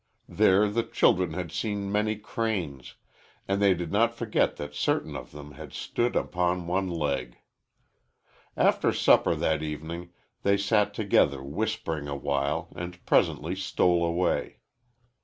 There 0.29 0.67
the 0.67 0.81
children 0.81 1.33
had 1.33 1.51
seen 1.51 1.91
many 1.91 2.15
cranes, 2.15 2.95
and 3.47 3.61
they 3.61 3.75
did 3.75 3.91
not 3.91 4.15
forget 4.15 4.55
that 4.55 4.73
certain 4.73 5.15
of 5.15 5.31
them 5.31 5.51
had 5.51 5.73
stood 5.73 6.15
upon 6.15 6.65
one 6.65 6.89
leg. 6.89 7.37
After 8.57 8.91
supper 8.93 9.35
that 9.35 9.61
evening 9.61 10.09
they 10.41 10.57
sat 10.57 10.95
together 10.95 11.43
whispering 11.43 12.07
awhile 12.07 12.69
and 12.75 13.05
presently 13.05 13.55
stole 13.55 14.03
away. 14.03 14.57